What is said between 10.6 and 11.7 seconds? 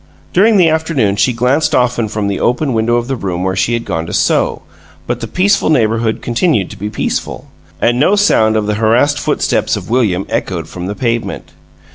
from the pavement.